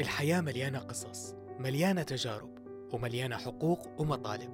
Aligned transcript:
الحياة 0.00 0.40
مليانة 0.40 0.78
قصص 0.78 1.34
مليانة 1.58 2.02
تجارب 2.02 2.50
ومليانة 2.92 3.36
حقوق 3.36 4.00
ومطالب. 4.00 4.50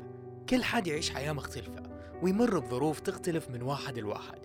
كل 0.48 0.64
حد 0.64 0.86
يعيش 0.86 1.10
حياة 1.10 1.32
مختلفة 1.32 1.82
ويمر 2.22 2.58
بظروف 2.58 3.00
تختلف 3.00 3.50
من 3.50 3.62
واحد 3.62 3.98
لواحد. 3.98 4.38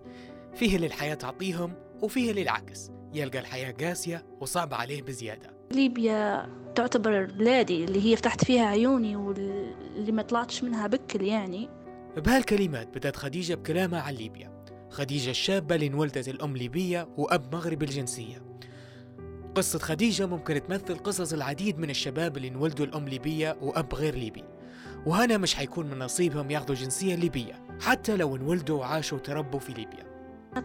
فيه 0.54 0.76
اللي 0.76 0.88
الحياة 0.88 1.14
تعطيهم 1.14 1.74
وفيه 2.02 2.30
اللي 2.30 2.42
العكس. 2.42 2.92
يلقى 3.14 3.40
الحياة 3.40 3.72
قاسية 3.72 4.26
وصعبة 4.42 4.76
عليه 4.76 5.02
بزيادة. 5.02 5.58
ليبيا 5.72 6.50
تعتبر 6.76 7.26
بلادي 7.26 7.84
اللي 7.84 8.06
هي 8.12 8.16
فتحت 8.16 8.46
فيها 8.46 8.66
عيوني 8.66 9.16
واللي 9.16 10.12
ما 10.12 10.22
طلعتش 10.22 10.64
منها 10.64 10.88
بكل 10.88 11.22
يعني. 11.22 11.70
بهالكلمات 12.18 12.98
بدأت 12.98 13.16
خديجة 13.16 13.56
بكلامها 13.56 14.02
عن 14.02 14.14
ليبيا. 14.14 14.58
خديجة 14.90 15.30
الشابة 15.30 15.76
اللي 15.76 15.88
انولدت 15.88 16.28
الأم 16.28 16.58
ليبية 16.58 17.08
وأب 17.18 17.56
مغربي 17.56 17.86
الجنسية. 17.86 18.47
قصة 19.58 19.80
خديجة 19.80 20.26
ممكن 20.26 20.62
تمثل 20.68 20.98
قصص 20.98 21.34
العديد 21.34 21.80
من 21.80 21.90
الشباب 21.90 22.38
اللي 22.38 22.48
انولدوا 22.48 22.86
الأم 22.86 23.08
ليبية 23.08 23.58
وأب 23.62 23.96
غير 23.96 24.16
ليبي. 24.16 24.44
وهنا 25.06 25.38
مش 25.38 25.56
حيكون 25.56 25.86
من 25.86 26.00
نصيبهم 26.00 26.52
ياخذوا 26.52 26.76
جنسية 26.76 27.16
ليبية 27.16 27.54
حتى 27.82 28.18
لو 28.18 28.36
انولدوا 28.36 28.80
وعاشوا 28.80 29.18
وتربوا 29.18 29.60
في 29.60 29.74
ليبيا. 29.74 30.04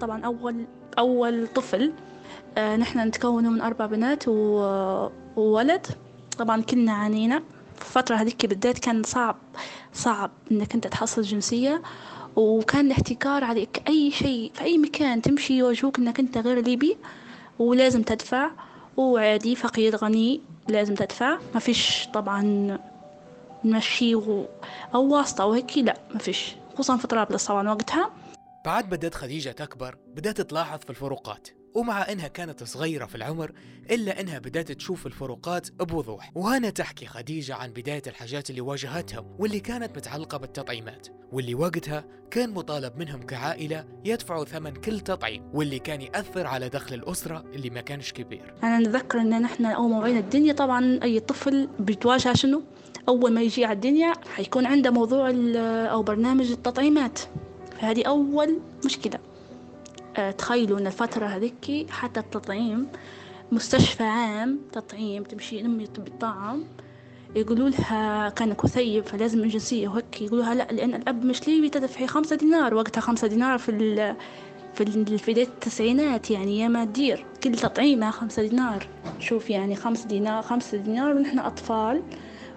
طبعا 0.01 0.25
أول 0.25 0.67
أول 0.99 1.47
طفل 1.47 1.93
آه 2.57 2.77
نحن 2.77 2.99
نتكون 2.99 3.49
من 3.49 3.61
أربع 3.61 3.87
بنات 3.87 4.25
وولد. 4.29 5.87
طبعا 6.39 6.63
كلنا 6.63 6.93
عانينا. 6.93 7.43
في 7.77 7.83
الفترة 7.87 8.17
هذيك 8.17 8.47
بالذات 8.47 8.79
كان 8.79 9.03
صعب 9.03 9.37
صعب 9.93 10.31
إنك 10.53 10.75
أنت 10.75 10.87
تحصل 10.87 11.23
جنسية. 11.23 11.83
وكان 12.37 12.87
الاحتكار 12.87 13.45
عليك 13.45 13.83
أي 13.89 14.11
شيء 14.11 14.53
في 14.55 14.63
أي 14.63 14.79
مكان 14.79 15.23
تمشي 15.23 15.59
يواجهوك 15.59 15.99
إنك 15.99 16.21
أنت 16.21 16.39
غير 16.39 16.61
ليبي 16.61 16.97
ولازم 17.59 18.03
تدفع. 18.03 18.51
وعادي 18.97 19.57
فقير 19.57 19.97
غني 19.97 20.41
لازم 20.69 20.95
تدفع. 20.95 21.39
ما 21.55 21.61
فيش 21.61 22.09
طبعا 22.15 22.79
نمشي 23.65 24.15
أو 24.15 24.49
واسطة 24.95 25.43
أو 25.43 25.53
هيك 25.53 25.79
لا 25.79 25.97
ما 26.15 26.19
فيش. 26.19 26.57
خصوصا 26.75 26.97
في 26.97 27.07
طرابلس 27.07 27.47
طبعا 27.47 27.71
وقتها. 27.71 28.11
بعد 28.65 28.91
بدأت 28.91 29.15
خديجة 29.15 29.51
تكبر 29.51 29.97
بدأت 30.15 30.41
تلاحظ 30.41 30.79
في 30.79 30.91
الفروقات. 30.91 31.49
ومع 31.75 32.13
إنها 32.13 32.29
كانت 32.29 32.65
صغيرة 32.65 33.07
في 33.07 33.15
العمر 33.15 33.53
إلا 33.91 34.21
إنها 34.21 34.39
بدأت 34.39 34.73
تشوف 34.73 35.07
الفروقات 35.07 35.73
بوضوح. 35.73 36.31
وهنا 36.35 36.71
تحكي 36.71 37.07
خديجة 37.07 37.55
عن 37.55 37.71
بداية 37.71 38.03
الحاجات 38.07 38.51
اللي 38.51 38.61
واجهتهم 38.61 39.27
واللي 39.39 39.61
كانت 39.61 39.97
متعلقة 39.97 40.39
بالتطعيمات 40.39 41.09
واللي 41.33 41.55
وقتها 41.55 42.05
كان 42.31 42.51
مطالب 42.51 42.97
منهم 42.97 43.23
كعائلة 43.23 43.85
يدفعوا 44.05 44.45
ثمن 44.45 44.73
كل 44.73 45.01
تطعيم 45.01 45.43
واللي 45.55 45.79
كان 45.79 46.01
يأثر 46.01 46.47
على 46.47 46.69
دخل 46.69 46.95
الأسرة 46.95 47.45
اللي 47.55 47.71
ما 47.71 47.81
كانش 47.81 48.13
كبير. 48.13 48.55
أنا 48.63 48.79
نتذكر 48.79 49.21
أن 49.21 49.43
نحن 49.43 49.65
أول 49.65 49.91
ما 49.91 49.99
وعينا 49.99 50.19
الدنيا 50.19 50.53
طبعا 50.53 51.01
أي 51.03 51.21
طفل 51.21 51.69
بيتواجه 51.79 52.33
شنو؟ 52.33 52.63
أول 53.09 53.33
ما 53.33 53.43
يجي 53.43 53.65
على 53.65 53.75
الدنيا 53.75 54.13
حيكون 54.35 54.67
عنده 54.67 54.91
موضوع 54.91 55.31
أو 55.91 56.03
برنامج 56.03 56.51
التطعيمات. 56.51 57.19
فهذه 57.81 58.05
أول 58.05 58.59
مشكلة. 58.85 59.15
آه، 59.15 59.32
تخيلوا 60.39 60.79
ان 60.79 60.87
الفترة 60.87 61.27
هذيك 61.27 61.91
حتى 61.91 62.21
التطعيم 62.21 62.89
مستشفى 63.53 64.03
عام 64.03 64.61
تطعيم 64.73 65.23
تمشي 65.23 65.61
أمي 65.61 65.89
بالطعم 65.99 66.65
يقولوا 67.37 67.69
لها 67.69 68.29
كان 68.29 68.53
كثيب 68.53 69.07
فلازم 69.07 69.41
الجنسية 69.41 69.89
وهيك 69.89 70.23
يقولوا 70.23 70.45
لها 70.45 70.55
لا 70.55 70.69
لأن 70.73 70.95
الأب 70.95 71.25
مش 71.25 71.49
ليبي 71.49 71.69
تدفعي 71.69 72.07
خمسة 72.07 72.37
دينار 72.37 72.75
وقتها 72.75 73.01
خمسة 73.01 73.27
دينار 73.27 73.59
في 73.59 73.69
ال 73.69 74.17
في 74.75 75.19
في 75.19 75.33
بداية 75.33 75.47
التسعينات 75.47 76.31
يعني 76.31 76.59
يا 76.59 76.69
ما 76.69 76.85
تدير 76.85 77.27
كل 77.45 77.55
تطعيمة 77.55 78.11
خمسة 78.11 78.43
دينار. 78.43 78.89
شوف 79.19 79.51
يعني 79.51 79.77
خمسة 79.77 80.09
دينار 80.09 80.43
خمسة 80.43 80.79
دينار 80.79 81.17
ونحن 81.17 81.39
أطفال 81.39 82.03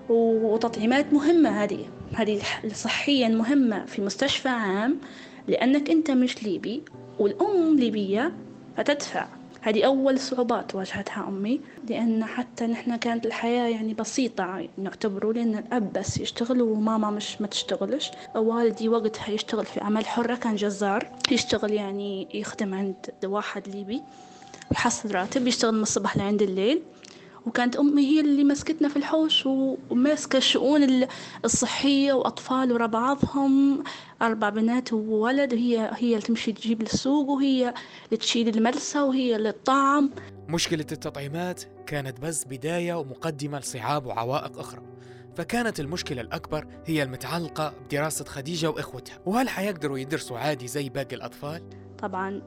وتطعيمات 0.10 1.14
مهمة 1.14 1.64
هذه 1.64 1.86
هذه 2.14 2.42
صحيا 2.74 3.28
مهمة 3.28 3.86
في 3.86 4.02
مستشفى 4.02 4.50
عام 4.50 4.98
لأنك 5.48 5.90
أنت 5.90 6.12
مش 6.12 6.44
ليبي 6.44 6.84
والأم 7.20 7.76
ليبية 7.80 8.32
فتدفع. 8.78 9.26
هذه 9.62 9.86
أول 9.86 10.20
صعوبات 10.20 10.76
واجهتها 10.76 11.26
أمي 11.28 11.62
لأن 11.90 12.26
حتى 12.26 12.68
نحن 12.68 12.96
كانت 12.96 13.26
الحياة 13.26 13.68
يعني 13.70 13.94
بسيطة 13.94 14.68
نعتبره 14.78 15.32
لأن 15.34 15.56
الأب 15.58 15.94
بس 15.94 16.18
يشتغل 16.18 16.62
وماما 16.62 17.12
مش 17.12 17.42
ما 17.42 17.48
تشتغلش. 17.48 18.12
والدي 18.36 18.90
وقتها 18.90 19.30
يشتغل 19.30 19.66
في 19.66 19.80
عمل 19.80 20.06
حرة 20.06 20.36
كان 20.36 20.56
جزار 20.56 21.08
يشتغل 21.32 21.74
يعني 21.74 22.28
يخدم 22.34 22.74
عند 22.74 22.96
واحد 23.24 23.68
ليبي 23.68 24.02
ويحصل 24.72 25.12
راتب 25.12 25.48
يشتغل 25.48 25.76
من 25.76 25.82
الصبح 25.82 26.18
لعند 26.18 26.42
الليل. 26.42 26.82
وكانت 27.46 27.76
أمي 27.76 28.02
هي 28.02 28.20
اللي 28.20 28.44
مسكتنا 28.44 28.90
في 28.90 28.96
الحوش 28.98 29.46
وماسكة 29.46 30.38
الشؤون 30.38 31.08
الصحية 31.46 32.14
وأطفال 32.14 32.72
ورا 32.72 32.86
بعضهم. 32.86 33.84
أربع 34.22 34.50
بنات 34.50 34.94
وولد 34.94 35.54
هي 35.54 35.92
هي 35.94 36.10
اللي 36.14 36.22
تمشي 36.22 36.52
تجيب 36.52 36.82
للسوق 36.82 37.30
وهي 37.30 37.74
اللي 38.06 38.18
تشيل 38.18 38.48
الملسة 38.58 39.04
وهي 39.06 39.36
اللي 39.36 39.52
تطعم. 39.52 40.10
مشكلة 40.50 40.86
التطعيمات 40.92 41.64
كانت 41.88 42.20
بس 42.20 42.44
بداية 42.46 42.94
ومقدمة 42.94 43.60
لصعاب 43.60 44.06
وعوائق 44.06 44.60
أخرى. 44.60 44.82
فكانت 45.36 45.80
المشكلة 45.80 46.22
الأكبر 46.22 46.68
هي 46.86 47.04
المتعلقة 47.04 47.74
بدراسة 47.86 48.26
خديجة 48.26 48.70
وإخوتها. 48.70 49.20
وهل 49.26 49.50
حيقدروا 49.50 49.98
يدرسوا 49.98 50.38
عادي 50.38 50.68
زي 50.68 50.90
باقي 50.90 51.16
الأطفال؟ 51.16 51.62
طبعا 52.00 52.42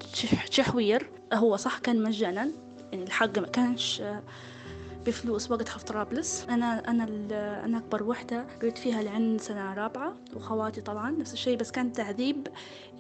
تشحوير 0.51 1.11
هو 1.35 1.57
صح 1.57 1.79
كان 1.79 2.03
مجانا. 2.03 2.51
يعني 2.93 3.05
الحق 3.05 3.39
ما 3.39 3.47
كانش 3.47 4.03
بفلوس 5.07 5.51
وقتها 5.51 5.79
في 5.79 5.85
طرابلس. 5.85 6.47
أنا 6.51 6.91
أنا 6.91 7.05
أنا 7.65 7.79
أكبر 7.79 8.03
وحدة 8.03 8.47
قريت 8.63 8.79
فيها 8.79 9.03
لعند 9.03 9.41
سنة 9.41 9.75
رابعة 9.75 10.15
وخواتي 10.37 10.81
طبعا 10.81 11.11
نفس 11.11 11.33
الشيء 11.33 11.57
بس 11.57 11.71
كان 11.71 11.93
تعذيب 11.93 12.49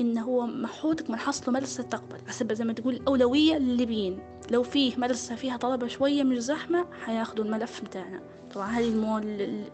إنه 0.00 0.22
هو 0.22 0.46
محوتك 0.46 1.10
من 1.10 1.16
حصله 1.16 1.54
مدرسة 1.54 1.82
تقبل. 1.82 2.18
حسب 2.28 2.52
زي 2.52 2.64
ما 2.64 2.72
تقول 2.72 3.00
أولوية 3.08 3.58
للليبيين 3.58 4.18
لو 4.50 4.62
فيه 4.62 4.96
مدرسة 4.96 5.34
فيها 5.34 5.56
طلبة 5.56 5.86
شوية 5.86 6.22
مش 6.22 6.38
زحمة 6.38 6.86
حياخدوا 7.04 7.44
الملف 7.44 7.82
متاعنا 7.82 8.20
طبعا 8.54 8.68
هذه 8.68 8.88
المو... 8.88 9.18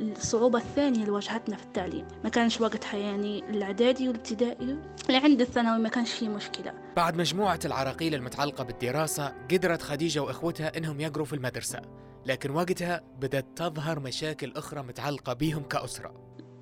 الصعوبة 0.00 0.58
الثانية 0.58 1.00
اللي 1.00 1.10
واجهتنا 1.10 1.56
في 1.56 1.62
التعليم. 1.62 2.06
ما 2.24 2.30
كانش 2.30 2.60
وقتها 2.60 2.96
يعني 2.98 3.50
الإعدادي 3.50 4.08
والابتدائي 4.08 4.78
لعند 5.08 5.40
الثانوي 5.40 5.78
ما 5.78 5.88
كانش 5.88 6.12
فيه 6.12 6.28
مشكلة. 6.28 6.74
بعد 6.96 7.16
مجموعة 7.16 7.60
العراقيل 7.64 8.14
المتعلقة 8.14 8.64
بالدراسة 8.64 9.32
قدرت 9.50 9.82
خديجة 9.82 10.22
وإخوتها 10.22 10.78
إنهم 10.78 11.00
يقروا 11.00 11.26
في 11.26 11.32
المدرسة. 11.32 11.80
لكن 12.26 12.50
وقتها 12.50 13.00
بدأت 13.20 13.46
تظهر 13.56 14.00
مشاكل 14.00 14.52
أخرى 14.56 14.82
متعلقة 14.82 15.32
بيهم 15.32 15.62
كأسرة. 15.62 16.14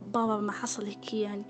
بابا 0.07 0.37
ما 0.37 0.53
حصل 0.53 0.87
هيك 0.87 1.15
يعني 1.15 1.43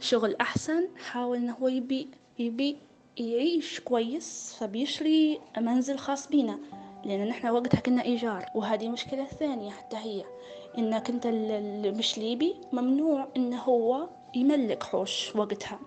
شغل 0.00 0.36
أحسن 0.40 0.88
حاول 1.10 1.36
إنه 1.36 1.52
هو 1.52 1.68
يبي 1.68 2.08
يبي 2.38 2.76
يعيش 3.16 3.80
كويس 3.80 4.56
فبيشري 4.58 5.40
منزل 5.58 5.98
خاص 5.98 6.28
بينا 6.28 6.58
لأن 7.04 7.28
نحن 7.28 7.48
وقتها 7.48 7.80
كنا 7.80 8.02
إيجار. 8.02 8.46
وهذه 8.54 8.88
مشكلة 8.88 9.24
ثانية 9.24 9.70
حتى 9.70 9.96
هي 9.96 10.24
إنك 10.78 11.10
أنت 11.10 11.26
مش 11.98 12.18
ليبي 12.18 12.54
ممنوع 12.72 13.28
إنه 13.36 13.58
هو 13.58 14.08
يملك 14.34 14.82
حوش 14.82 15.36
وقتها. 15.36 15.80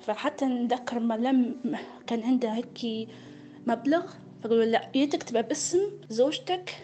فحتى 0.00 0.44
نذكر 0.44 0.98
ما 0.98 1.14
لم 1.14 1.56
كان 2.06 2.22
عنده 2.22 2.48
هيك 2.48 3.08
مبلغ 3.66 4.12
فقالوا 4.44 4.64
لا 4.64 4.88
يا 4.94 5.06
تكتبه 5.06 5.40
باسم 5.40 5.78
زوجتك 6.08 6.74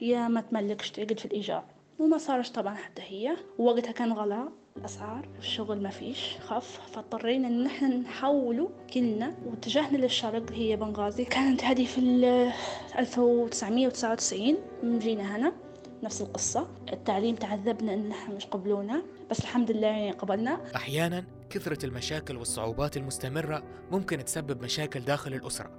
يا 0.00 0.28
ما 0.28 0.40
تملكش 0.40 0.90
تقعد 0.90 1.18
في 1.18 1.24
الإيجار. 1.24 1.64
وما 1.98 2.18
صارش 2.18 2.50
طبعا 2.50 2.74
حتى 2.74 3.02
هي. 3.02 3.36
ووقتها 3.58 3.92
كان 3.92 4.12
غلاء 4.12 4.48
الأسعار 4.76 5.28
الشغل 5.38 5.82
ما 5.82 5.90
فيش 5.90 6.36
خف. 6.40 6.80
فاضطرينا 6.92 7.48
إن 7.48 7.66
إحنا 7.66 7.88
نحوله 7.88 8.70
كلنا. 8.94 9.34
واتجهنا 9.46 9.96
للشرق 9.96 10.52
هي 10.52 10.76
بنغازي. 10.76 11.24
كانت 11.24 11.64
هذه 11.64 11.84
في 11.84 12.00
1999 12.98 14.56
جينا 14.84 15.36
هنا 15.36 15.52
نفس 16.02 16.22
القصة. 16.22 16.68
التعليم 16.92 17.34
تعذبنا 17.34 17.94
إن 17.94 18.10
إحنا 18.10 18.34
مش 18.34 18.46
قبلونا. 18.46 19.02
بس 19.30 19.40
الحمد 19.40 19.70
لله 19.70 19.86
يعني 19.86 20.10
قبلنا. 20.10 20.60
أحيانا 20.76 21.24
كثرة 21.50 21.86
المشاكل 21.86 22.36
والصعوبات 22.36 22.96
المستمرة 22.96 23.62
ممكن 23.90 24.24
تسبب 24.24 24.62
مشاكل 24.62 25.00
داخل 25.00 25.34
الأسرة. 25.34 25.70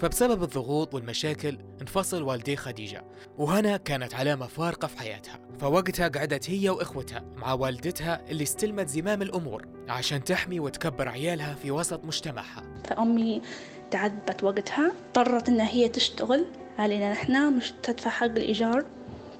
فبسبب 0.00 0.42
الضغوط 0.42 0.94
والمشاكل 0.94 1.58
انفصل 1.80 2.22
والدي 2.22 2.56
خديجة 2.56 3.04
وهنا 3.38 3.76
كانت 3.76 4.14
علامة 4.14 4.46
فارقة 4.46 4.88
في 4.88 4.98
حياتها. 4.98 5.40
فوقتها 5.58 6.08
قعدت 6.08 6.50
هي 6.50 6.70
وإخوتها 6.70 7.24
مع 7.36 7.52
والدتها 7.52 8.30
اللي 8.30 8.42
استلمت 8.42 8.88
زمام 8.88 9.22
الأمور 9.22 9.66
عشان 9.88 10.24
تحمي 10.24 10.60
وتكبر 10.60 11.08
عيالها 11.08 11.54
في 11.54 11.70
وسط 11.70 12.04
مجتمعها. 12.04 12.62
فأمي 12.84 13.42
تعذبت 13.90 14.44
وقتها 14.44 14.92
اضطرت 15.08 15.48
إنها 15.48 15.68
هي 15.68 15.88
تشتغل 15.88 16.46
علينا. 16.78 17.12
نحن 17.12 17.56
مش 17.56 17.72
تدفع 17.82 18.10
حق 18.10 18.24
الإيجار 18.26 18.84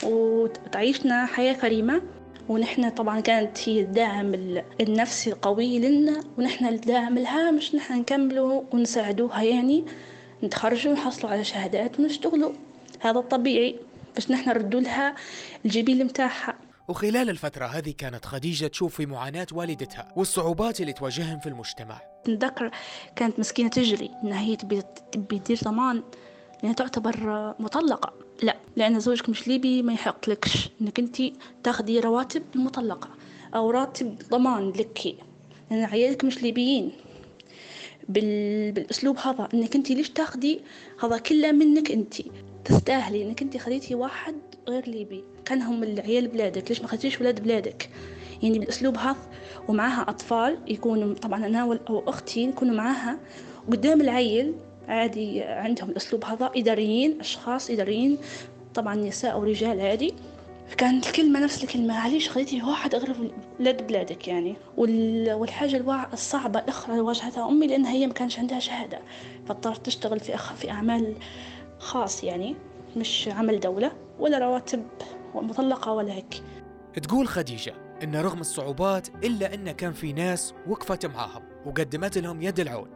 وتعيشنا 0.04 1.26
حياة 1.26 1.52
كريمة. 1.52 2.02
ونحن 2.48 2.90
طبعا 2.90 3.20
كانت 3.20 3.68
هي 3.68 3.80
الداعم 3.80 4.34
النفسي 4.80 5.30
القوي 5.30 5.78
لنا 5.78 6.24
ونحن 6.38 6.66
الداعم 6.66 7.18
لها 7.18 7.50
مش 7.50 7.74
نحن 7.74 7.98
نكملوا 7.98 8.62
ونساعدوها 8.72 9.42
يعني 9.42 9.84
نتخرجوا 10.42 10.92
ونحصلوا 10.92 11.32
على 11.32 11.44
شهادات 11.44 12.00
ونشتغلوا. 12.00 12.52
هذا 13.00 13.18
الطبيعي 13.18 13.78
باش 14.14 14.30
نحن 14.30 14.48
نردوا 14.48 14.80
لها 14.80 15.14
الجبيل 15.64 16.04
متاعها 16.04 16.54
وخلال 16.88 17.30
الفترة 17.30 17.66
هذه 17.66 17.94
كانت 17.98 18.24
خديجة 18.24 18.66
تشوف 18.66 18.96
في 18.96 19.06
معاناة 19.06 19.46
والدتها 19.52 20.12
والصعوبات 20.16 20.80
اللي 20.80 20.92
تواجههم 20.92 21.38
في 21.38 21.48
المجتمع. 21.48 22.00
نتذكر 22.28 22.70
كانت 23.16 23.38
مسكينة 23.38 23.68
تجري 23.68 24.10
إنها 24.24 24.40
هي 24.40 24.56
تبي 24.56 24.82
تبي 25.12 25.38
تدير 25.38 25.58
ضمان 25.64 26.02
لأنها 26.62 26.74
تعتبر 26.74 27.54
مطلقة. 27.58 28.25
لا 28.42 28.56
لأن 28.76 29.00
زوجك 29.00 29.28
مش 29.28 29.48
ليبي 29.48 29.82
ما 29.82 29.92
يحق 29.92 30.30
لكش 30.30 30.68
إنك 30.80 30.98
أنت 30.98 31.16
تاخدي 31.62 32.00
رواتب 32.00 32.42
المطلقة 32.56 33.08
أو 33.54 33.70
راتب 33.70 34.18
ضمان 34.30 34.70
لك. 34.70 35.16
لأن 35.70 35.84
عيالك 35.84 36.24
مش 36.24 36.42
ليبيين. 36.42 36.92
بال... 38.08 38.72
بالأسلوب 38.72 39.18
هذا. 39.18 39.48
إنك 39.54 39.76
أنت 39.76 39.90
ليش 39.90 40.10
تاخدي 40.10 40.60
هذا 41.02 41.18
كله 41.18 41.52
منك 41.52 41.90
أنت؟ 41.90 42.14
تستاهلي 42.64 43.22
إنك 43.22 43.42
أنت 43.42 43.56
خديتي 43.56 43.94
واحد 43.94 44.34
غير 44.68 44.88
ليبي. 44.88 45.24
كانهم 45.44 45.82
العيال 45.82 46.28
بلادك. 46.28 46.68
ليش 46.68 46.80
ما 46.80 46.88
خديتيش 46.88 47.20
ولاد 47.20 47.42
بلادك؟ 47.42 47.90
يعني 48.42 48.58
بالأسلوب 48.58 48.96
هذا. 48.96 49.30
ومعاها 49.68 50.10
أطفال 50.10 50.58
يكونوا 50.66 51.14
طبعا 51.14 51.46
أنا 51.46 51.78
أو 51.88 52.08
أختي 52.08 52.48
يكونوا 52.48 52.74
معاها. 52.74 53.18
قدام 53.70 54.00
العيل 54.00 54.54
عادي 54.88 55.42
عندهم 55.42 55.90
الأسلوب 55.90 56.24
هذا 56.24 56.50
إداريين 56.56 57.20
أشخاص 57.20 57.70
إداريين 57.70 58.18
طبعا 58.74 58.94
نساء 58.94 59.38
ورجال 59.38 59.80
عادي. 59.80 60.14
كانت 60.76 61.06
الكلمة 61.06 61.40
نفس 61.40 61.64
الكلمة 61.64 61.98
عليش 61.98 62.30
خليتي 62.30 62.62
واحد 62.62 62.94
أغرب 62.94 63.30
بلاد 63.58 63.86
بلادك 63.86 64.28
يعني. 64.28 64.56
والحاجة 64.76 66.06
الصعبة 66.12 66.60
الأخرى 66.60 66.92
اللي 66.92 67.02
واجهتها 67.02 67.48
أمي 67.48 67.66
لأن 67.66 67.84
هي 67.84 68.06
ما 68.06 68.12
كانش 68.12 68.38
عندها 68.38 68.58
شهادة. 68.58 68.98
فاضطرت 69.48 69.86
تشتغل 69.86 70.20
في 70.20 70.34
أخ 70.34 70.54
في 70.54 70.70
أعمال 70.70 71.14
خاص 71.78 72.24
يعني 72.24 72.56
مش 72.96 73.28
عمل 73.28 73.60
دولة 73.60 73.92
ولا 74.18 74.38
رواتب 74.38 74.86
مطلقة 75.34 75.92
ولا 75.92 76.12
هيك. 76.12 76.42
تقول 77.02 77.28
خديجة 77.28 77.74
إن 78.02 78.16
رغم 78.16 78.40
الصعوبات 78.40 79.08
إلا 79.24 79.54
إن 79.54 79.70
كان 79.70 79.92
في 79.92 80.12
ناس 80.12 80.54
وقفت 80.68 81.06
معاهم 81.06 81.42
وقدمت 81.66 82.18
لهم 82.18 82.42
يد 82.42 82.60
العون. 82.60 82.88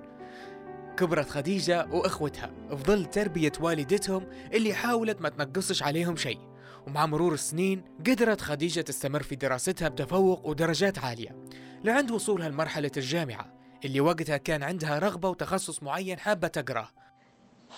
كبرت 1.00 1.30
خديجة 1.30 1.86
وإخوتها. 1.92 2.50
في 2.68 2.76
ظل 2.76 3.04
تربية 3.04 3.52
والدتهم 3.60 4.26
اللي 4.52 4.74
حاولت 4.74 5.20
ما 5.20 5.28
تنقصش 5.28 5.82
عليهم 5.82 6.16
شيء. 6.16 6.38
ومع 6.86 7.06
مرور 7.06 7.34
السنين 7.34 7.84
قدرت 8.06 8.40
خديجة 8.40 8.80
تستمر 8.80 9.22
في 9.22 9.36
دراستها 9.36 9.88
بتفوق 9.88 10.46
ودرجات 10.46 10.98
عالية. 10.98 11.36
لعند 11.84 12.10
وصولها 12.10 12.48
لمرحلة 12.48 12.90
الجامعة 12.96 13.46
اللي 13.84 14.00
وقتها 14.00 14.36
كان 14.36 14.62
عندها 14.62 14.98
رغبة 14.98 15.28
وتخصص 15.28 15.82
معين 15.82 16.18
حابة 16.18 16.48
تقراه 16.48 16.88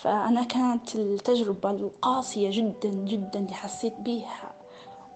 فأنا 0.01 0.43
كانت 0.43 0.95
التجربة 0.95 1.71
القاسية 1.71 2.49
جدا 2.51 2.89
جدا 2.89 3.39
اللي 3.39 3.53
حسيت 3.53 3.93
بيها 3.99 4.53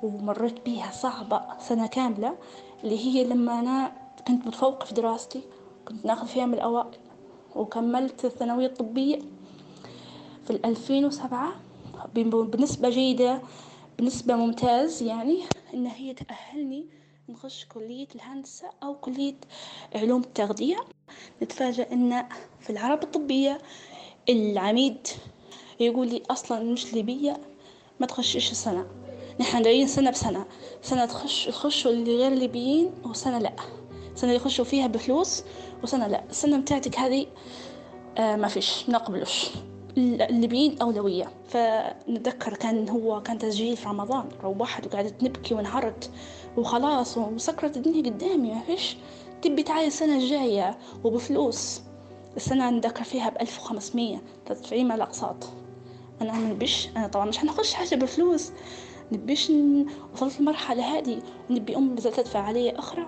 ومريت 0.04 0.66
بيها 0.66 0.92
صعبة 0.92 1.42
سنة 1.60 1.88
كاملة 1.88 2.38
اللي 2.84 2.98
هي 3.06 3.24
لما 3.24 3.60
أنا 3.60 3.92
كنت 4.28 4.48
متفوقة 4.48 4.86
في 4.86 4.94
دراستي 4.94 5.42
كنت 5.88 6.06
ناخذ 6.06 6.28
فيها 6.28 6.46
من 6.46 6.54
الأوائل. 6.54 6.98
وكملت 7.56 8.26
الثانوية 8.26 8.66
الطبية 8.68 9.20
في 10.46 10.50
الألفين 10.50 11.06
وسبعة. 11.06 11.56
بنسبة 12.16 12.90
جيدة 12.90 13.42
بنسبة 14.00 14.36
ممتاز 14.36 15.04
يعني 15.04 15.44
إن 15.74 15.86
هي 15.86 16.14
تأهلني 16.14 16.86
نخش 17.30 17.66
كلية 17.66 18.08
الهندسة 18.16 18.68
أو 18.84 18.96
كلية 18.96 19.36
علوم 19.96 20.22
التغذية. 20.22 20.78
نتفاجأ 21.44 21.94
إن 21.94 22.26
في 22.60 22.70
العرب 22.70 23.04
الطبية 23.04 23.62
العميد 24.30 25.08
يقول 25.80 26.08
لي 26.08 26.24
أصلا 26.30 26.64
مش 26.64 26.94
ليبية 26.94 27.38
ما 28.00 28.06
تخشيش 28.06 28.52
السنة. 28.52 28.86
نحن 29.40 29.62
جايين 29.62 29.88
سنة 29.88 30.12
بسنة. 30.12 30.46
سنة 30.82 31.06
تخش 31.06 31.46
تخشوا 31.46 31.92
اللي 31.92 32.18
غير 32.18 32.32
ليبيين 32.34 32.92
وسنة 33.06 33.40
لأ. 33.40 33.54
سنة 34.18 34.32
يخشوا 34.32 34.66
فيها 34.66 34.88
بفلوس 34.88 35.44
وسنة 35.84 36.08
لأ. 36.08 36.24
السنة 36.30 36.58
متاعتك 36.58 37.00
هذه 37.00 37.26
آه 38.18 38.36
ما 38.36 38.48
فيش 38.48 38.90
نقبلوش 38.90 39.50
الليبيين 39.98 40.82
أولوية. 40.82 41.32
فنتذكر 41.48 42.54
كان 42.54 42.90
هو 42.90 43.22
كان 43.22 43.38
تسجيل 43.38 43.78
في 43.78 43.90
رمضان 43.90 44.26
روحت 44.44 44.86
وقعدت 44.86 45.24
نبكي 45.24 45.54
وانهارت 45.54 46.12
وخلاص 46.58 47.18
وسكرت 47.18 47.78
الدنيا 47.78 48.04
قدامي 48.04 48.52
ما 48.52 48.62
فيش. 48.62 48.98
تبي 49.42 49.64
تعالي 49.64 49.88
السنة 49.88 50.16
الجاية 50.16 50.78
وبفلوس. 51.04 51.82
السنة 52.38 52.70
نذكر 52.70 53.04
فيها 53.04 53.30
بألف 53.30 53.60
وخمسمية. 53.60 54.22
تدفعين 54.46 54.92
الأقساط 54.92 55.36
أنا 56.22 56.38
نبيش 56.38 56.88
أنا 56.98 57.08
طبعا 57.08 57.26
مش 57.26 57.38
حنخش 57.38 57.74
حاجة 57.74 57.96
بفلوس. 57.96 58.52
نبيش 59.12 59.52
وصلت 60.14 60.40
لمرحلة 60.40 60.98
هذه. 60.98 61.22
ونبي 61.50 61.78
أم 61.78 61.96
بزلت 61.96 62.16
تدفع 62.16 62.40
علي 62.40 62.80
أخرى. 62.80 63.08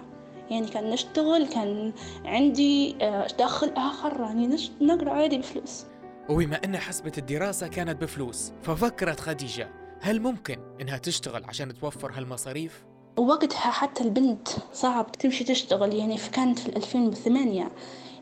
يعني 0.50 0.68
كان 0.68 0.90
نشتغل 0.90 1.48
كان 1.48 1.94
عندي 2.26 2.96
آه، 3.02 3.28
دخل 3.40 3.74
آخر 3.78 4.22
يعني 4.22 4.58
نقرأ 4.82 5.12
عادي 5.12 5.38
بفلوس 5.38 5.86
وبما 6.30 6.56
أن 6.66 6.78
حسبة 6.78 7.12
الدراسة 7.18 7.68
كانت 7.68 8.02
بفلوس 8.02 8.52
ففكرت 8.62 9.20
خديجة 9.20 9.70
هل 10.02 10.22
ممكن 10.22 10.58
إنها 10.82 10.98
تشتغل 10.98 11.44
عشان 11.44 11.74
توفر 11.74 12.12
هالمصاريف؟ 12.12 12.86
وقتها 13.18 13.72
حتى 13.72 14.04
البنت 14.04 14.48
صعب 14.74 15.12
تمشي 15.12 15.44
تشتغل 15.44 15.94
يعني 15.94 16.18
كانت 16.32 16.60
في 16.60 16.76
2008 16.76 17.70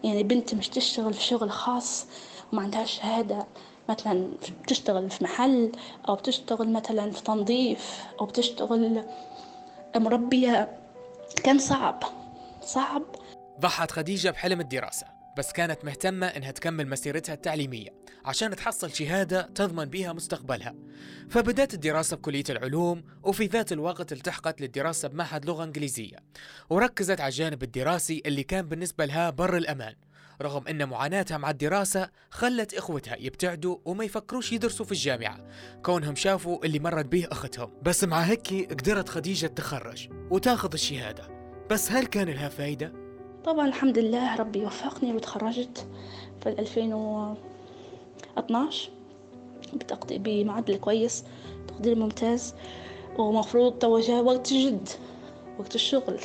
يعني 0.03 0.23
بنت 0.23 0.55
مش 0.55 0.69
تشتغل 0.69 1.13
في 1.13 1.23
شغل 1.23 1.51
خاص 1.51 2.07
وما 2.53 2.61
عندهاش 2.61 2.91
شهادة 2.91 3.47
مثلا 3.89 4.27
بتشتغل 4.63 5.09
في 5.09 5.23
محل 5.23 5.71
أو 6.09 6.15
بتشتغل 6.15 6.73
مثلا 6.73 7.11
في 7.11 7.23
تنظيف 7.23 8.03
أو 8.21 8.25
بتشتغل 8.25 9.03
مربية 9.95 10.76
كان 11.43 11.59
صعب 11.59 12.03
صعب. 12.61 13.03
ضحت 13.59 13.91
خديجة 13.91 14.29
بحلم 14.29 14.61
الدراسة 14.61 15.07
بس 15.37 15.51
كانت 15.51 15.85
مهتمة 15.85 16.27
إنها 16.27 16.51
تكمل 16.51 16.87
مسيرتها 16.87 17.33
التعليمية 17.33 17.89
عشان 18.25 18.55
تحصل 18.55 18.91
شهادة 18.93 19.41
تضمن 19.41 19.85
بها 19.85 20.13
مستقبلها. 20.13 20.75
فبدأت 21.29 21.73
الدراسة 21.73 22.17
بكلية 22.17 22.43
العلوم 22.49 23.03
وفي 23.23 23.45
ذات 23.45 23.71
الوقت 23.71 24.11
التحقت 24.11 24.61
للدراسة 24.61 25.07
بمعهد 25.07 25.45
لغة 25.45 25.63
إنجليزية 25.63 26.17
وركزت 26.69 27.21
على 27.21 27.29
الجانب 27.29 27.63
الدراسي 27.63 28.21
اللي 28.25 28.43
كان 28.43 28.67
بالنسبة 28.67 29.05
لها 29.05 29.29
بر 29.29 29.57
الأمان. 29.57 29.95
رغم 30.41 30.67
أن 30.67 30.89
معاناتها 30.89 31.37
مع 31.37 31.49
الدراسة 31.49 32.09
خلت 32.31 32.73
إخوتها 32.73 33.15
يبتعدوا 33.19 33.77
وما 33.85 34.03
يفكروش 34.03 34.53
يدرسوا 34.53 34.85
في 34.85 34.91
الجامعة. 34.91 35.37
كونهم 35.83 36.15
شافوا 36.15 36.65
اللي 36.65 36.79
مرت 36.79 37.05
به 37.05 37.27
أختهم. 37.31 37.71
بس 37.83 38.03
مع 38.03 38.21
هيك 38.21 38.71
قدرت 38.71 39.09
خديجة 39.09 39.47
تخرج 39.47 40.09
وتاخذ 40.31 40.73
الشهادة. 40.73 41.23
بس 41.69 41.91
هل 41.91 42.05
كان 42.05 42.29
لها 42.29 42.49
فايدة؟ 42.49 42.93
طبعا 43.45 43.67
الحمد 43.67 43.99
لله 43.99 44.35
ربي 44.35 44.65
وفقني 44.65 45.13
وتخرجت 45.13 45.87
في 46.43 46.49
2012 46.49 48.89
بتقدير 49.73 50.17
بمعدل 50.21 50.75
كويس 50.77 51.23
تقدير 51.67 51.95
ممتاز 51.95 52.55
ومفروض 53.17 53.73
توجه 53.73 54.21
وقت 54.21 54.51
الجد 54.51 54.89
وقت 55.59 55.75
الشغل. 55.75 56.19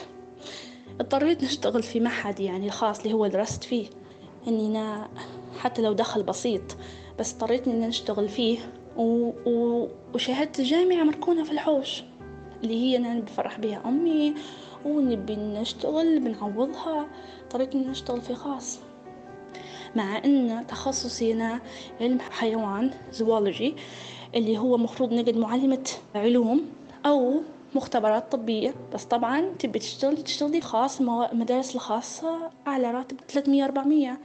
اضطريت 1.00 1.44
نشتغل 1.44 1.82
في 1.82 2.00
معهد 2.00 2.40
يعني 2.40 2.66
الخاص 2.66 3.00
اللي 3.00 3.12
هو 3.12 3.26
درست 3.26 3.64
فيه. 3.64 3.86
إني 4.48 4.66
أنا 4.66 5.08
حتى 5.58 5.82
لو 5.82 5.92
دخل 5.92 6.22
بسيط 6.22 6.62
بس 7.18 7.32
اضطريت 7.32 7.68
إني 7.68 7.86
نشتغل 7.86 8.28
فيه 8.28 8.58
و... 8.96 9.30
و... 9.46 9.88
وشهادة 10.14 10.52
الجامعة 10.58 11.04
مركونة 11.04 11.44
في 11.44 11.52
الحوش 11.52 12.02
اللي 12.64 12.74
هي 12.74 12.96
أنا 12.96 13.20
بفرح 13.20 13.58
بها 13.58 13.82
أمي 13.84 14.34
ونبي 14.84 15.36
نشتغل 15.36 16.20
بنعوضها 16.20 17.06
طريقة 17.50 17.78
نشتغل 17.78 18.20
في 18.20 18.34
خاص. 18.34 18.78
مع 19.96 20.18
أن 20.24 20.64
تخصصي 20.68 21.32
أنا 21.32 21.60
علم 22.00 22.20
حيوان 22.20 22.90
زوولوجي 23.12 23.74
اللي 24.34 24.58
هو 24.58 24.76
مفروض 24.76 25.12
نقد 25.12 25.36
معلمة 25.36 25.90
علوم 26.14 26.60
أو 27.06 27.42
مختبرات 27.74 28.32
طبية 28.32 28.74
بس 28.94 29.04
طبعا 29.04 29.40
تبي 29.58 29.78
تشتغل 29.78 30.22
تشتغلي 30.22 30.60
خاص 30.60 31.00
المدارس 31.00 31.74
الخاصة 31.74 32.50
أعلى 32.66 32.90
راتب 32.90 33.16
300 33.28 33.64
400 33.64 34.18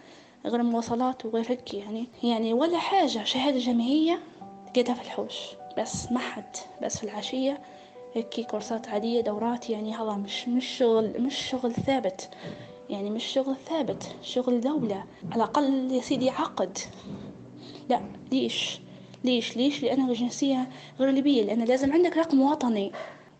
غير 0.45 0.59
المواصلات 0.59 1.25
وغير 1.25 1.45
هيك 1.51 1.73
يعني. 1.73 2.07
يعني 2.23 2.53
ولا 2.53 2.77
حاجة 2.77 3.23
شهادة 3.23 3.59
جامعية 3.59 4.19
لقيتها 4.67 4.93
في 4.95 5.01
الحوش. 5.01 5.35
بس 5.77 6.11
ما 6.11 6.19
حد 6.19 6.55
بس 6.83 6.97
في 6.97 7.03
العشية 7.03 7.59
هيك 8.13 8.39
كورسات 8.39 8.87
عادية 8.87 9.21
دورات 9.21 9.69
يعني 9.69 9.95
هذا 9.95 10.11
مش 10.11 10.47
مش 10.47 10.65
شغل 10.65 11.21
مش 11.21 11.35
شغل 11.35 11.73
ثابت. 11.73 12.29
يعني 12.89 13.09
مش 13.09 13.23
شغل 13.25 13.55
ثابت 13.69 14.15
شغل 14.21 14.61
دولة. 14.61 15.03
على 15.31 15.35
الأقل 15.35 15.91
يا 15.91 16.01
سيدي 16.01 16.29
عقد. 16.29 16.77
لا 17.89 18.01
ليش؟ 18.31 18.79
ليش؟ 19.23 19.57
ليش؟ 19.57 19.83
لأنها 19.83 20.13
جنسية 20.13 20.69
غير 20.99 21.09
ليبية 21.09 21.43
لأن 21.43 21.63
لازم 21.63 21.93
عندك 21.93 22.17
رقم 22.17 22.41
وطني. 22.41 22.91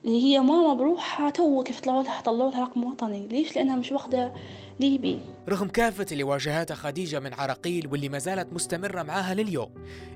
اللي 0.08 0.24
هي 0.24 0.40
ماما 0.40 0.74
بروحها 0.74 1.30
تو 1.30 1.64
كيف 1.64 1.80
طلعوا 1.80 2.04
لها 2.04 2.22
طلعوا 2.22 2.52
لها 2.52 2.62
رقم 2.62 2.84
وطني. 2.84 3.28
ليش؟ 3.28 3.56
لأنها 3.56 3.76
مش 3.76 3.92
واخدة 3.92 4.34
ليبي. 4.80 5.20
رغم 5.50 5.68
كافة 5.68 6.06
اللي 6.12 6.24
واجهتها 6.24 6.76
خديجة 6.76 7.20
من 7.20 7.34
عراقيل 7.34 7.88
واللي 7.92 8.10
ما 8.10 8.18
زالت 8.18 8.54
مستمرة 8.54 9.04
معاها 9.04 9.34
لليوم 9.34 9.70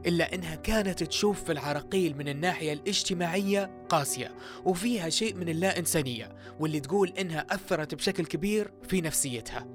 إلا 0.05 0.36
إنها 0.36 0.55
كانت 0.55 1.03
تشوف 1.03 1.43
في 1.43 1.51
العراقيل 1.51 2.17
من 2.17 2.27
الناحية 2.27 2.74
الاجتماعية 2.74 3.86
قاسية 3.89 4.31
وفيها 4.65 5.10
شيء 5.10 5.36
من 5.36 5.50
اللا 5.50 5.79
إنسانية 5.79 6.29
واللي 6.60 6.79
تقول 6.79 7.13
إنها 7.19 7.45
أثرت 7.50 7.95
بشكل 7.95 8.25
كبير 8.25 8.71
في 8.88 9.01
نفسيتها. 9.01 9.67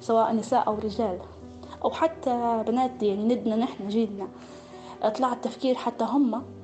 سواء 0.00 0.34
نساء 0.34 0.66
أو 0.66 0.74
رجال 0.78 1.18
أو 1.84 1.90
حتى 1.90 2.64
بنات 2.66 3.02
يعني 3.02 3.34
ندنا 3.34 3.56
نحن 3.56 3.88
جيلنا. 3.88 4.28
طلع 5.14 5.32
التفكير 5.32 5.74
حتى 5.74 6.04
هم 6.04 6.57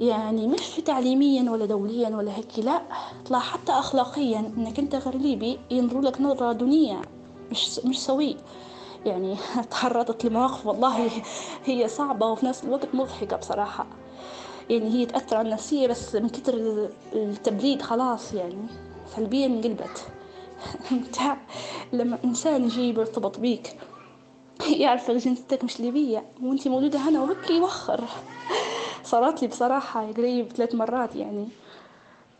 يعني 0.00 0.46
مش 0.46 0.68
تعليميا 0.84 1.50
ولا 1.50 1.66
دوليا 1.66 2.08
ولا 2.08 2.36
هيك 2.36 2.58
لا 2.58 2.82
طلع 3.26 3.38
حتى 3.38 3.72
أخلاقيا 3.72 4.52
إنك 4.56 4.78
أنت 4.78 4.94
غير 4.94 5.16
ليبي 5.16 5.58
ينظروا 5.70 6.02
لك 6.02 6.20
نظرة 6.20 6.52
دونية 6.52 7.02
مش 7.50 7.80
مش 7.84 7.98
سوي. 8.00 8.36
يعني 9.06 9.36
تعرضت 9.70 10.24
لمواقف 10.24 10.66
والله 10.66 11.10
هي 11.64 11.88
صعبة 11.88 12.26
وفي 12.26 12.46
نفس 12.46 12.64
الوقت 12.64 12.94
مضحكة 12.94 13.36
بصراحة. 13.36 13.86
يعني 14.70 14.90
هي 14.94 15.06
تأثر 15.06 15.36
على 15.36 15.48
النفسية 15.48 15.86
بس 15.88 16.14
من 16.14 16.28
كتر 16.28 16.54
التبريد 17.12 17.82
خلاص 17.82 18.32
يعني 18.34 18.66
سلبيا 19.16 19.46
انقلبت 19.46 20.04
بتاع 21.08 21.36
لما 21.92 22.18
إنسان 22.24 22.64
يجي 22.64 22.88
يرتبط 22.88 23.38
بيك 23.38 23.76
يعرف 24.68 25.10
جنسيتك 25.10 25.64
مش 25.64 25.80
ليبية 25.80 26.24
وانتي 26.42 26.68
مولودة 26.68 26.98
هنا 26.98 27.22
وهيك 27.22 27.50
يوخر. 27.50 28.04
صارت 29.06 29.42
لي 29.42 29.48
بصراحة 29.48 30.12
قريب 30.12 30.52
ثلاث 30.52 30.74
مرات 30.74 31.16
يعني. 31.16 31.48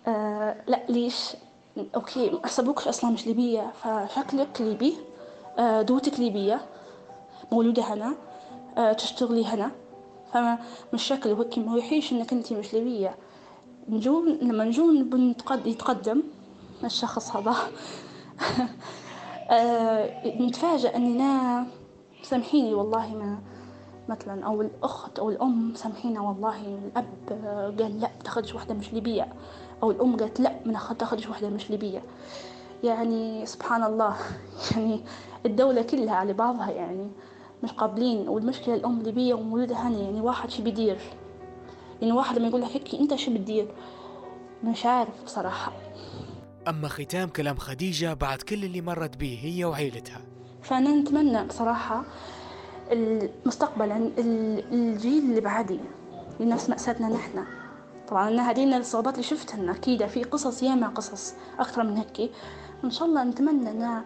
آه 0.07 0.57
لا 0.67 0.83
ليش؟ 0.89 1.37
أوكي 1.95 2.41
حسبوكش 2.45 2.89
أصلا 2.89 3.11
مش 3.11 3.27
ليبية 3.27 3.73
فشكلك 3.83 4.61
ليبي. 4.61 4.97
آه 5.59 5.83
دوتك 5.83 6.21
ليبية 6.21 6.61
مولودة 7.53 7.83
هنا. 7.83 8.15
آه 8.79 8.93
تشتغلي 8.93 9.47
هنا. 9.47 9.71
فما 10.33 10.59
شكل 10.97 11.33
وهيك 11.33 11.59
ما 11.59 11.79
يحيش 11.79 12.13
إنك 12.13 12.33
أنتي 12.33 12.55
مش 12.55 12.75
ليبية. 12.75 13.15
نجو 13.89 14.25
لما 14.25 14.65
نجو 14.65 14.93
يتقدم 15.65 16.23
الشخص 16.85 17.37
هذا. 17.37 17.57
آه 19.51 20.29
نتفاجأ 20.41 20.97
إننا 20.97 21.67
سامحيني 22.23 22.75
والله 22.75 23.15
ما 23.15 23.39
مثلا 24.09 24.47
أو 24.47 24.63
الأخت 24.63 25.19
أو 25.19 25.31
الأم 25.31 25.73
سامحينا 25.75 26.21
والله 26.21 26.57
الأب 26.67 27.07
قال 27.81 28.01
لا 28.01 28.11
تاخذش 28.25 28.55
واحدة 28.55 28.75
مش 28.75 28.93
ليبية. 28.93 29.29
أو 29.83 29.91
الأم 29.91 30.17
قالت 30.17 30.41
لا 30.41 30.53
ما 30.65 30.95
تاخذش 30.99 31.29
واحدة 31.29 31.49
مش 31.49 31.71
ليبية. 31.71 32.03
يعني 32.85 33.47
سبحان 33.47 33.83
الله. 33.85 34.17
يعني 34.71 35.01
الدولة 35.47 35.83
كلها 35.83 36.15
على 36.15 36.33
بعضها 36.33 36.71
يعني 36.71 37.11
مش 37.65 37.73
قابلين. 37.73 38.29
والمشكلة 38.29 38.75
الأم 38.75 39.03
ليبية 39.03 39.35
ومولودة 39.35 39.77
هنا 39.77 39.99
يعني 39.99 40.21
واحد 40.21 40.51
شي 40.51 40.63
بيدير. 40.63 40.99
يعني 42.01 42.13
واحد 42.13 42.39
لما 42.39 42.49
يقول 42.49 42.63
لك 42.63 42.71
هيك 42.71 42.95
أنت 42.95 43.15
شو 43.15 43.35
بتدير؟ 43.35 43.69
مش 44.65 44.87
عارف 44.87 45.25
بصراحة. 45.25 45.73
أما 46.69 46.89
ختام 46.89 47.29
كلام 47.29 47.57
خديجة 47.57 48.15
بعد 48.15 48.43
كل 48.43 48.65
اللي 48.65 48.81
مرت 48.81 49.17
به 49.17 49.41
هي 49.43 49.65
وعيلتها. 49.65 50.21
فأنا 50.63 50.97
نتمنى 50.97 51.45
بصراحة 51.45 52.05
مستقبلا 53.47 54.11
الجيل 54.73 55.23
اللي 55.25 55.41
بعدي 55.41 55.81
لنفس 56.41 56.71
مأساتنا 56.71 57.09
نحن. 57.09 57.45
طبعا 58.09 58.29
أنا 58.29 58.51
هذين 58.51 58.75
الصعوبات 58.75 59.15
اللي 59.15 59.23
شفتها 59.23 59.71
أكيد 59.71 60.07
في 60.07 60.25
قصص 60.25 60.63
ياما 60.63 60.89
قصص 60.89 61.35
أكثر 61.59 61.83
من 61.85 61.97
هيك 61.97 62.31
إن 62.85 62.91
شاء 62.91 63.09
الله 63.09 63.25
نتمنى 63.25 63.71
أن 63.71 64.03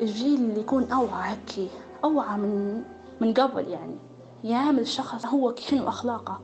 الجيل 0.00 0.40
اللي 0.40 0.60
يكون 0.60 0.92
أوعى 0.92 1.30
هيك 1.30 1.70
أوعى 2.04 2.38
من 2.38 2.82
من 3.20 3.34
قبل 3.34 3.68
يعني. 3.68 3.96
يعمل 4.44 4.80
الشخص 4.80 5.26
هو 5.26 5.54
شنو 5.56 5.88
أخلاقه. 5.88 6.40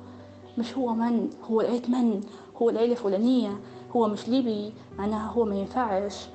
مش 0.59 0.75
هو 0.75 0.95
من 0.95 1.31
هو 1.51 1.61
العيلة 1.61 1.89
من 1.89 2.21
هو 2.57 2.71
العيلة 2.71 2.93
الفلانية 2.93 3.61
هو 3.97 4.09
مش 4.09 4.29
ليبي 4.29 4.73
معناها 4.99 5.31
هو 5.31 5.45
ما 5.45 5.55
ينفعش. 5.57 6.29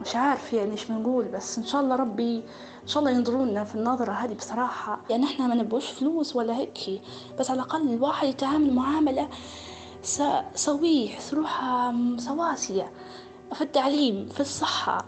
مش 0.00 0.16
عارف 0.16 0.52
يعني 0.52 0.72
إيش 0.72 0.84
بنقول 0.84 1.24
بس 1.24 1.58
إن 1.58 1.64
شاء 1.64 1.80
الله 1.80 1.96
ربي 1.96 2.36
إن 2.82 2.86
شاء 2.88 3.00
الله 3.02 3.10
ينظرونا 3.10 3.64
في 3.64 3.74
النظرة 3.74 4.12
هذه 4.12 4.34
بصراحة. 4.34 5.00
يعني 5.10 5.24
إحنا 5.24 5.46
ما 5.46 5.54
نبوش 5.54 5.86
فلوس 5.90 6.36
ولا 6.36 6.56
هيك 6.56 6.78
بس 7.38 7.50
على 7.50 7.62
الأقل 7.62 7.92
الواحد 7.94 8.28
يتعامل 8.28 8.74
معاملة 8.74 9.28
سويه 10.54 11.10
روحها 11.32 11.94
سواسية 12.18 12.92
في 13.54 13.60
التعليم 13.60 14.26
في 14.28 14.40
الصحة. 14.40 15.04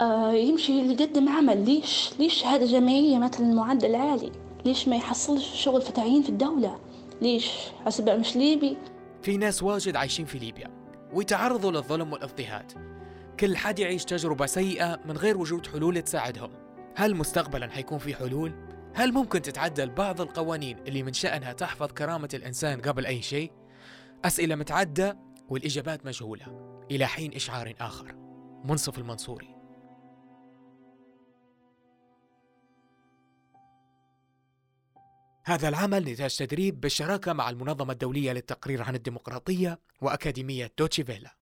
آه 0.00 0.32
يمشي 0.32 0.92
يقدم 0.92 1.28
عمل. 1.28 1.64
ليش؟ 1.64 2.10
ليش 2.18 2.34
شهادة 2.34 2.66
جامعية 2.66 3.18
مثلا 3.18 3.46
معدل 3.54 3.94
عالي 3.94 4.32
ليش 4.64 4.88
ما 4.88 4.96
يحصلش 4.96 5.62
شغل 5.62 5.82
في 5.82 5.92
تعيين 5.92 6.22
في 6.22 6.28
الدولة؟ 6.28 6.78
ليش؟ 7.22 7.52
حسب 7.86 8.08
مش 8.10 8.36
ليبي. 8.36 8.76
في 9.22 9.36
ناس 9.36 9.62
واجد 9.62 9.96
عايشين 9.96 10.24
في 10.24 10.38
ليبيا 10.38 10.70
ويتعرضوا 11.14 11.70
للظلم 11.70 12.12
والإضطهاد. 12.12 12.91
كل 13.42 13.56
حد 13.56 13.78
يعيش 13.78 14.04
تجربة 14.04 14.46
سيئة 14.46 15.00
من 15.04 15.16
غير 15.16 15.38
وجود 15.38 15.66
حلول 15.66 16.02
تساعدهم 16.02 16.50
هل 16.96 17.14
مستقبلا 17.14 17.70
حيكون 17.70 17.98
في 17.98 18.14
حلول؟ 18.14 18.52
هل 18.94 19.12
ممكن 19.12 19.42
تتعدل 19.42 19.90
بعض 19.90 20.20
القوانين 20.20 20.78
اللي 20.78 21.02
من 21.02 21.12
شأنها 21.12 21.52
تحفظ 21.52 21.92
كرامة 21.92 22.28
الإنسان 22.34 22.80
قبل 22.80 23.06
أي 23.06 23.22
شيء؟ 23.22 23.52
أسئلة 24.24 24.54
متعدة 24.54 25.18
والإجابات 25.48 26.06
مجهولة. 26.06 26.76
إلى 26.90 27.06
حين 27.06 27.34
إشعار 27.34 27.74
آخر. 27.80 28.14
منصف 28.64 28.98
المنصوري. 28.98 29.56
هذا 35.44 35.68
العمل 35.68 36.04
نتاج 36.04 36.36
تدريب 36.36 36.80
بالشراكة 36.80 37.32
مع 37.32 37.50
المنظمة 37.50 37.92
الدولية 37.92 38.32
للتقرير 38.32 38.82
عن 38.82 38.94
الديمقراطية 38.94 39.80
وأكاديمية 40.00 40.72
دوتشيفيلا. 40.78 41.36